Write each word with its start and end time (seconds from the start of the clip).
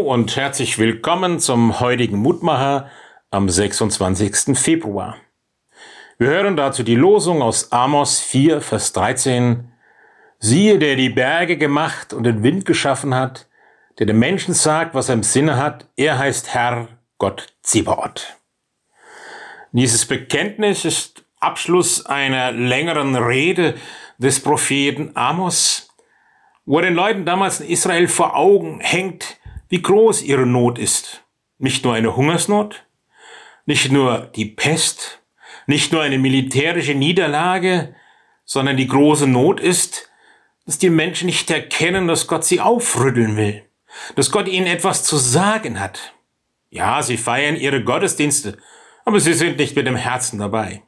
Und 0.00 0.34
herzlich 0.34 0.78
willkommen 0.78 1.40
zum 1.40 1.78
heutigen 1.78 2.16
Mutmacher 2.16 2.90
am 3.30 3.50
26. 3.50 4.58
Februar. 4.58 5.18
Wir 6.18 6.28
hören 6.28 6.56
dazu 6.56 6.82
die 6.82 6.94
Losung 6.94 7.42
aus 7.42 7.70
Amos 7.70 8.18
4, 8.18 8.62
Vers 8.62 8.94
13. 8.94 9.70
Siehe, 10.38 10.78
der 10.78 10.96
die 10.96 11.10
Berge 11.10 11.58
gemacht 11.58 12.14
und 12.14 12.24
den 12.24 12.42
Wind 12.42 12.64
geschaffen 12.64 13.14
hat, 13.14 13.46
der 13.98 14.06
dem 14.06 14.18
Menschen 14.18 14.54
sagt, 14.54 14.94
was 14.94 15.10
er 15.10 15.16
im 15.16 15.22
Sinne 15.22 15.58
hat, 15.58 15.86
er 15.96 16.18
heißt 16.18 16.54
Herr 16.54 16.88
Gott 17.18 17.48
Zebaoth. 17.62 18.38
Dieses 19.72 20.06
Bekenntnis 20.06 20.86
ist 20.86 21.24
Abschluss 21.40 22.06
einer 22.06 22.52
längeren 22.52 23.16
Rede 23.16 23.74
des 24.16 24.40
Propheten 24.40 25.12
Amos, 25.14 25.90
wo 26.64 26.78
er 26.78 26.86
den 26.86 26.94
Leuten 26.94 27.26
damals 27.26 27.60
in 27.60 27.68
Israel 27.68 28.08
vor 28.08 28.34
Augen 28.34 28.80
hängt, 28.80 29.39
wie 29.70 29.80
groß 29.80 30.22
ihre 30.22 30.46
Not 30.46 30.78
ist. 30.78 31.24
Nicht 31.58 31.84
nur 31.84 31.94
eine 31.94 32.16
Hungersnot, 32.16 32.84
nicht 33.64 33.90
nur 33.90 34.30
die 34.34 34.46
Pest, 34.46 35.22
nicht 35.66 35.92
nur 35.92 36.02
eine 36.02 36.18
militärische 36.18 36.94
Niederlage, 36.94 37.94
sondern 38.44 38.76
die 38.76 38.88
große 38.88 39.26
Not 39.26 39.60
ist, 39.60 40.10
dass 40.66 40.78
die 40.78 40.90
Menschen 40.90 41.26
nicht 41.26 41.50
erkennen, 41.50 42.08
dass 42.08 42.26
Gott 42.26 42.44
sie 42.44 42.60
aufrütteln 42.60 43.36
will, 43.36 43.62
dass 44.16 44.30
Gott 44.30 44.48
ihnen 44.48 44.66
etwas 44.66 45.04
zu 45.04 45.16
sagen 45.16 45.78
hat. 45.78 46.14
Ja, 46.70 47.02
sie 47.02 47.16
feiern 47.16 47.56
ihre 47.56 47.84
Gottesdienste, 47.84 48.58
aber 49.04 49.20
sie 49.20 49.34
sind 49.34 49.58
nicht 49.58 49.76
mit 49.76 49.86
dem 49.86 49.96
Herzen 49.96 50.38
dabei. 50.38 50.82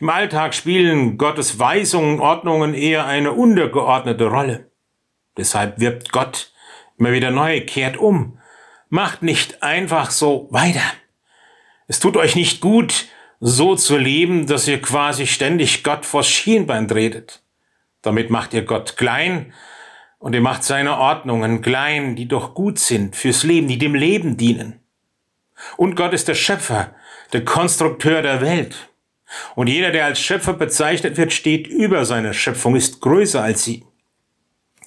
Im 0.00 0.08
Alltag 0.08 0.54
spielen 0.54 1.18
Gottes 1.18 1.58
Weisungen 1.58 2.14
und 2.14 2.20
Ordnungen 2.20 2.74
eher 2.74 3.06
eine 3.06 3.32
untergeordnete 3.32 4.26
Rolle. 4.26 4.70
Deshalb 5.36 5.80
wirbt 5.80 6.12
Gott 6.12 6.53
immer 6.98 7.12
wieder 7.12 7.30
neu, 7.30 7.60
kehrt 7.62 7.96
um. 7.96 8.38
Macht 8.88 9.22
nicht 9.22 9.62
einfach 9.62 10.10
so 10.10 10.48
weiter. 10.50 10.82
Es 11.86 12.00
tut 12.00 12.16
euch 12.16 12.34
nicht 12.36 12.60
gut, 12.60 13.06
so 13.40 13.76
zu 13.76 13.96
leben, 13.96 14.46
dass 14.46 14.68
ihr 14.68 14.80
quasi 14.80 15.26
ständig 15.26 15.84
Gott 15.84 16.06
vors 16.06 16.28
Schienbein 16.28 16.88
tretet. 16.88 17.42
Damit 18.02 18.30
macht 18.30 18.54
ihr 18.54 18.62
Gott 18.62 18.96
klein 18.96 19.52
und 20.18 20.34
ihr 20.34 20.40
macht 20.40 20.64
seine 20.64 20.98
Ordnungen 20.98 21.60
klein, 21.60 22.16
die 22.16 22.28
doch 22.28 22.54
gut 22.54 22.78
sind 22.78 23.16
fürs 23.16 23.42
Leben, 23.42 23.68
die 23.68 23.78
dem 23.78 23.94
Leben 23.94 24.36
dienen. 24.36 24.80
Und 25.76 25.96
Gott 25.96 26.12
ist 26.12 26.28
der 26.28 26.34
Schöpfer, 26.34 26.94
der 27.32 27.44
Konstrukteur 27.44 28.22
der 28.22 28.40
Welt. 28.40 28.90
Und 29.54 29.68
jeder, 29.68 29.90
der 29.90 30.04
als 30.04 30.20
Schöpfer 30.20 30.52
bezeichnet 30.52 31.16
wird, 31.16 31.32
steht 31.32 31.66
über 31.66 32.04
seiner 32.04 32.32
Schöpfung, 32.32 32.76
ist 32.76 33.00
größer 33.00 33.42
als 33.42 33.64
sie. 33.64 33.84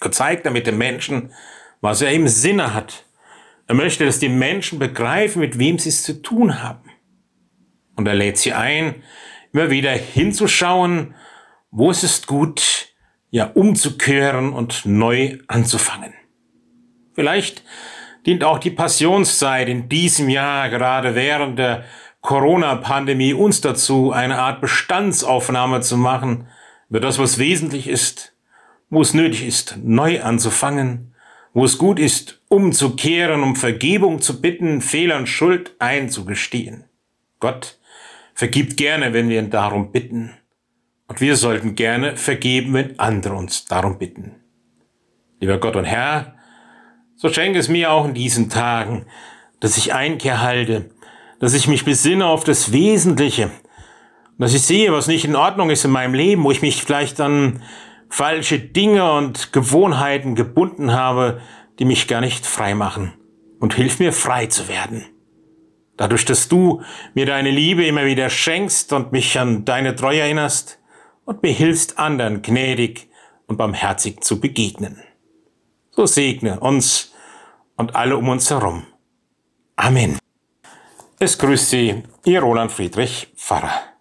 Gott 0.00 0.14
zeigt 0.14 0.46
damit 0.46 0.66
dem 0.66 0.78
Menschen, 0.78 1.32
was 1.84 2.00
er 2.00 2.12
im 2.12 2.28
Sinne 2.28 2.72
hat. 2.72 3.04
Er 3.66 3.74
möchte, 3.74 4.06
dass 4.06 4.18
die 4.18 4.30
Menschen 4.30 4.78
begreifen, 4.78 5.40
mit 5.40 5.58
wem 5.58 5.78
sie 5.78 5.90
es 5.90 6.02
zu 6.02 6.22
tun 6.22 6.62
haben. 6.62 6.90
Und 7.94 8.08
er 8.08 8.14
lädt 8.14 8.38
sie 8.38 8.54
ein, 8.54 9.02
immer 9.52 9.68
wieder 9.68 9.92
hinzuschauen, 9.92 11.14
wo 11.70 11.90
es 11.90 12.02
ist 12.02 12.26
gut, 12.26 12.88
ja 13.28 13.50
umzukehren 13.52 14.54
und 14.54 14.86
neu 14.86 15.36
anzufangen. 15.46 16.14
Vielleicht 17.12 17.62
dient 18.24 18.44
auch 18.44 18.58
die 18.58 18.70
Passionszeit 18.70 19.68
in 19.68 19.90
diesem 19.90 20.30
Jahr, 20.30 20.70
gerade 20.70 21.14
während 21.14 21.58
der 21.58 21.84
Corona-Pandemie, 22.22 23.34
uns 23.34 23.60
dazu, 23.60 24.10
eine 24.10 24.38
Art 24.38 24.62
Bestandsaufnahme 24.62 25.82
zu 25.82 25.98
machen 25.98 26.48
über 26.88 27.00
das, 27.00 27.18
was 27.18 27.38
wesentlich 27.38 27.88
ist, 27.88 28.34
wo 28.88 29.02
es 29.02 29.12
nötig 29.12 29.46
ist, 29.46 29.76
neu 29.82 30.22
anzufangen 30.22 31.10
wo 31.54 31.64
es 31.64 31.78
gut 31.78 32.00
ist, 32.00 32.42
umzukehren, 32.48 33.42
um 33.42 33.56
Vergebung 33.56 34.20
zu 34.20 34.40
bitten, 34.40 34.80
Fehlern 34.80 35.26
Schuld 35.26 35.74
einzugestehen. 35.78 36.84
Gott 37.38 37.78
vergibt 38.34 38.76
gerne, 38.76 39.12
wenn 39.12 39.28
wir 39.28 39.38
ihn 39.38 39.50
darum 39.50 39.92
bitten. 39.92 40.34
Und 41.06 41.20
wir 41.20 41.36
sollten 41.36 41.76
gerne 41.76 42.16
vergeben, 42.16 42.74
wenn 42.74 42.98
andere 42.98 43.34
uns 43.34 43.66
darum 43.66 43.98
bitten. 43.98 44.34
Lieber 45.38 45.58
Gott 45.58 45.76
und 45.76 45.84
Herr, 45.84 46.34
so 47.14 47.28
schenke 47.32 47.60
es 47.60 47.68
mir 47.68 47.92
auch 47.92 48.04
in 48.04 48.14
diesen 48.14 48.50
Tagen, 48.50 49.06
dass 49.60 49.76
ich 49.76 49.94
Einkehr 49.94 50.42
halte, 50.42 50.90
dass 51.38 51.54
ich 51.54 51.68
mich 51.68 51.84
besinne 51.84 52.26
auf 52.26 52.42
das 52.42 52.72
Wesentliche, 52.72 53.50
dass 54.38 54.54
ich 54.54 54.62
sehe, 54.62 54.92
was 54.92 55.06
nicht 55.06 55.24
in 55.24 55.36
Ordnung 55.36 55.70
ist 55.70 55.84
in 55.84 55.92
meinem 55.92 56.14
Leben, 56.14 56.42
wo 56.42 56.50
ich 56.50 56.62
mich 56.62 56.82
vielleicht 56.82 57.20
an 57.20 57.62
falsche 58.14 58.60
Dinge 58.60 59.12
und 59.12 59.52
Gewohnheiten 59.52 60.36
gebunden 60.36 60.92
habe, 60.92 61.40
die 61.80 61.84
mich 61.84 62.06
gar 62.06 62.20
nicht 62.20 62.46
frei 62.46 62.76
machen. 62.76 63.12
Und 63.58 63.74
hilf 63.74 63.98
mir 63.98 64.12
frei 64.12 64.46
zu 64.46 64.68
werden. 64.68 65.04
Dadurch, 65.96 66.24
dass 66.24 66.46
du 66.48 66.82
mir 67.14 67.26
deine 67.26 67.50
Liebe 67.50 67.84
immer 67.84 68.06
wieder 68.06 68.30
schenkst 68.30 68.92
und 68.92 69.10
mich 69.10 69.36
an 69.40 69.64
deine 69.64 69.96
Treue 69.96 70.20
erinnerst 70.20 70.78
und 71.24 71.42
mir 71.42 71.50
hilfst, 71.50 71.98
anderen 71.98 72.42
gnädig 72.42 73.08
und 73.48 73.56
barmherzig 73.56 74.22
zu 74.22 74.38
begegnen. 74.38 75.02
So 75.90 76.06
segne 76.06 76.60
uns 76.60 77.12
und 77.76 77.96
alle 77.96 78.16
um 78.16 78.28
uns 78.28 78.48
herum. 78.48 78.86
Amen. 79.74 80.20
Es 81.18 81.36
grüßt 81.36 81.68
Sie, 81.68 82.04
Ihr 82.24 82.42
Roland 82.42 82.70
Friedrich 82.70 83.32
Pfarrer. 83.34 83.93